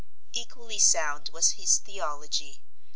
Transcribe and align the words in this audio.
Equally 0.33 0.79
sound 0.79 1.29
was 1.31 1.51
his 1.51 1.77
theology. 1.77 2.63